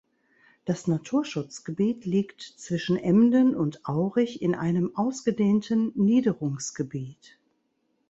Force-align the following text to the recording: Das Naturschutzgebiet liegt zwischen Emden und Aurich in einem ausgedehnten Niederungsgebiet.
Das 0.65 0.87
Naturschutzgebiet 0.87 2.05
liegt 2.05 2.41
zwischen 2.41 2.97
Emden 2.97 3.53
und 3.55 3.87
Aurich 3.87 4.41
in 4.41 4.55
einem 4.55 4.95
ausgedehnten 4.95 5.91
Niederungsgebiet. 5.93 7.37